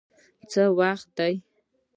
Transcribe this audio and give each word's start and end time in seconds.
څه 0.51 0.63
وخت 0.79 1.07
دی؟ 1.17 1.33